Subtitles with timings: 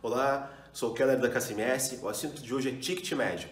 [0.00, 1.98] Olá, sou o Keller da KCMS.
[2.00, 3.48] O assunto de hoje é ticket médio.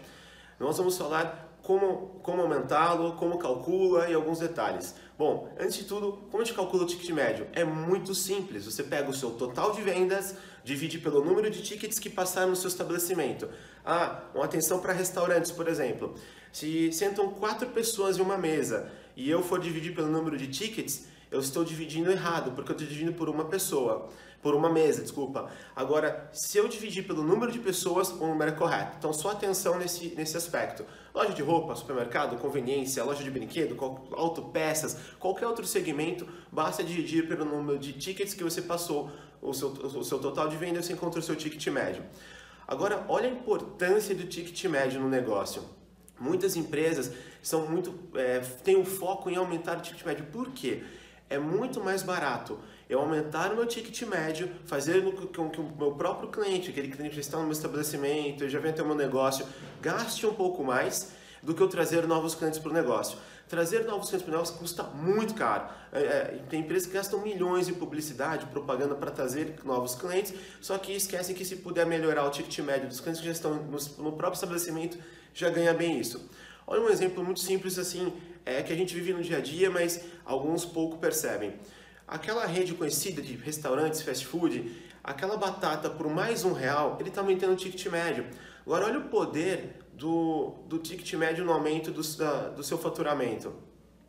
[0.61, 4.95] Nós vamos falar como, como aumentá-lo, como calcula e alguns detalhes.
[5.19, 7.49] Bom, antes de tudo, como a gente calcula o ticket médio?
[7.53, 8.64] É muito simples.
[8.64, 12.57] Você pega o seu total de vendas, divide pelo número de tickets que passaram no
[12.57, 13.49] seu estabelecimento.
[13.85, 16.15] Ah, uma atenção para restaurantes, por exemplo.
[16.53, 21.09] Se sentam quatro pessoas em uma mesa e eu for dividir pelo número de tickets,
[21.31, 24.09] eu estou dividindo errado, porque eu estou dividindo por uma pessoa,
[24.43, 25.51] por uma mesa, desculpa.
[25.75, 28.97] Agora, se eu dividir pelo número de pessoas, o número é correto.
[28.98, 30.84] Então, só atenção nesse, nesse aspecto.
[31.12, 33.77] Loja de roupa, supermercado, conveniência, loja de brinquedo,
[34.12, 39.11] autopeças, qualquer outro segmento, basta dividir pelo número de tickets que você passou,
[39.43, 42.05] o seu, o seu total de venda, você encontra o seu ticket médio.
[42.67, 45.62] Agora, olha a importância do ticket médio no negócio.
[46.19, 47.12] Muitas empresas
[47.43, 50.27] são muito é, têm um foco em aumentar o ticket médio.
[50.27, 50.83] Por quê?
[51.29, 52.59] É muito mais barato
[52.89, 55.03] eu aumentar o meu ticket médio, fazer
[55.34, 58.71] com que o meu próprio cliente, aquele cliente que está no meu estabelecimento, já vem
[58.71, 59.45] até o meu negócio,
[59.81, 61.11] gaste um pouco mais
[61.42, 63.19] do que eu trazer novos clientes para o negócio.
[63.48, 65.69] Trazer novos clientes para o negócio custa muito caro.
[65.92, 70.78] É, é, tem empresas que gastam milhões em publicidade, propaganda para trazer novos clientes, só
[70.78, 73.78] que esquecem que se puder melhorar o ticket médio dos clientes que já estão no,
[73.98, 74.97] no próprio estabelecimento,
[75.34, 76.28] já ganha bem isso.
[76.67, 78.12] Olha um exemplo muito simples assim,
[78.47, 81.55] é que a gente vive no dia a dia, mas alguns pouco percebem.
[82.06, 84.72] Aquela rede conhecida de restaurantes, fast food,
[85.03, 88.25] aquela batata por mais um real, ele está aumentando o ticket médio.
[88.64, 93.53] Agora olha o poder do, do ticket médio no aumento do, da, do seu faturamento.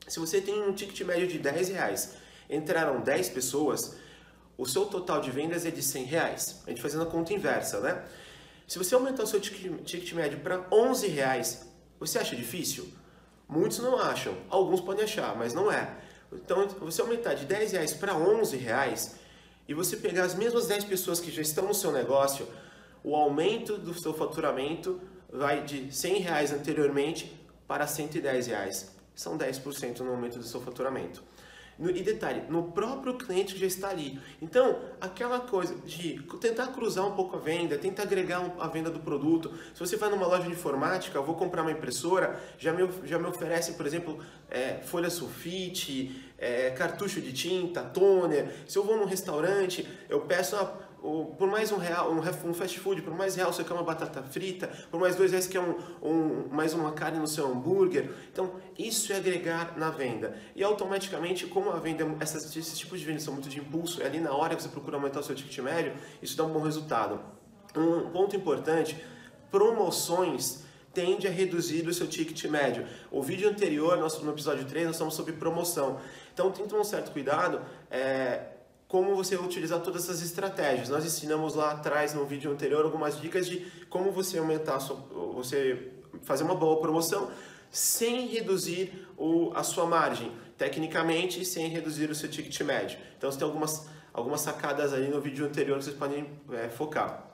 [0.08, 3.98] Se você tem um ticket médio de 10 reais, entraram 10 pessoas,
[4.56, 6.62] o seu total de vendas é de 100 reais.
[6.66, 8.06] A gente fazendo a conta inversa, né?
[8.68, 11.68] Se você aumentar o seu ticket, ticket médio para 11 reais,
[12.00, 12.88] você acha difícil?
[13.48, 15.96] Muitos não acham, alguns podem achar, mas não é.
[16.32, 19.16] Então, você aumentar de 10 reais para 11 reais
[19.68, 22.48] e você pegar as mesmas 10 pessoas que já estão no seu negócio,
[23.04, 25.00] o aumento do seu faturamento
[25.32, 27.34] vai de 100 reais anteriormente
[27.68, 28.96] para 110 reais.
[29.16, 31.24] São 10% no aumento do seu faturamento.
[31.80, 34.20] E detalhe, no próprio cliente que já está ali.
[34.42, 39.00] Então, aquela coisa de tentar cruzar um pouco a venda, tentar agregar a venda do
[39.00, 39.54] produto.
[39.76, 43.28] Se você vai numa loja de informática, vou comprar uma impressora, já me, já me
[43.28, 48.52] oferece, por exemplo, é, folha sulfite, é, cartucho de tinta, toner.
[48.68, 53.02] Se eu vou num restaurante, eu peço uma por mais um real, um, fast food,
[53.02, 55.76] por mais real você quer uma batata frita, por mais dois reais você quer um,
[56.02, 58.12] um, mais uma carne no seu hambúrguer.
[58.32, 60.36] Então, isso é agregar na venda.
[60.56, 64.06] E automaticamente, como a venda, essas, esses tipos de venda são muito de impulso, é
[64.06, 66.62] ali na hora que você procura aumentar o seu ticket médio, isso dá um bom
[66.62, 67.20] resultado.
[67.76, 69.04] Um ponto importante,
[69.52, 72.88] promoções tende a reduzir o seu ticket médio.
[73.12, 76.00] O vídeo anterior, nosso, no episódio 3, nós falamos sobre promoção.
[76.34, 77.62] Então, tomar um certo cuidado.
[77.92, 78.57] É,
[78.88, 80.90] como você utilizar todas essas estratégias.
[80.90, 83.60] Nós ensinamos lá atrás no vídeo anterior algumas dicas de
[83.90, 84.96] como você aumentar, sua,
[85.34, 85.92] você
[86.24, 87.30] fazer uma boa promoção
[87.70, 92.98] sem reduzir o, a sua margem, tecnicamente, sem reduzir o seu ticket médio.
[93.18, 97.26] Então, você tem algumas, algumas sacadas ali no vídeo anterior que vocês podem é, focar.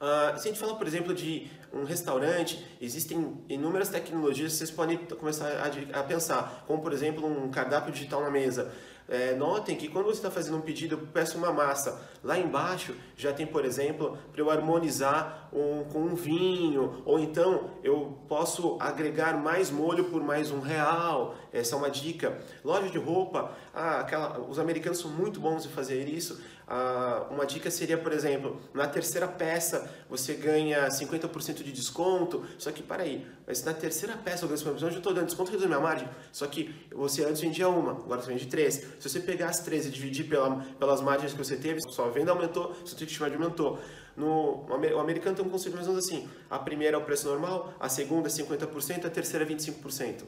[0.00, 4.70] Uh, se a gente fala, por exemplo, de um restaurante, existem inúmeras tecnologias que vocês
[4.70, 8.72] podem começar a, a pensar, como, por exemplo, um cardápio digital na mesa.
[9.08, 12.00] É, notem que quando você está fazendo um pedido, eu peço uma massa.
[12.22, 17.70] Lá embaixo já tem, por exemplo, para eu harmonizar um, com um vinho, ou então
[17.82, 21.36] eu posso agregar mais molho por mais um real.
[21.52, 22.38] Essa é uma dica.
[22.64, 26.40] Loja de roupa, ah, aquela, os americanos são muito bons em fazer isso.
[26.66, 32.44] Ah, uma dica seria, por exemplo, na terceira peça você ganha 50% de desconto.
[32.58, 35.50] Só que, para aí, mas na terceira peça eu ganho 50%, eu estou dando desconto
[35.50, 36.08] reduz minha margem.
[36.32, 38.93] Só que você antes vendia uma, agora você vende três.
[38.98, 42.30] Se você pegar as três e dividir pela, pelas margens que você teve, sua venda
[42.30, 43.78] aumentou, seu ticket médio aumentou.
[44.16, 47.28] No, o americano tem um conceito mais ou menos assim: a primeira é o preço
[47.28, 50.22] normal, a segunda é 50%, a terceira é 25%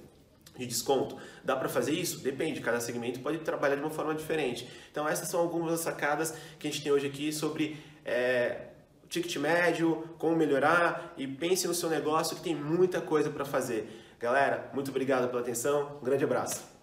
[0.58, 1.16] de desconto.
[1.44, 2.20] Dá para fazer isso?
[2.20, 4.68] Depende, cada segmento pode trabalhar de uma forma diferente.
[4.90, 8.68] Então essas são algumas das sacadas que a gente tem hoje aqui sobre é,
[9.08, 14.14] ticket médio, como melhorar e pense no seu negócio que tem muita coisa para fazer.
[14.18, 16.75] Galera, muito obrigado pela atenção, um grande abraço.